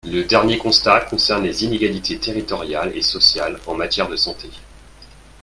[0.07, 4.49] Le dernier constat concerne les inégalités territoriales et sociales en matière de santé.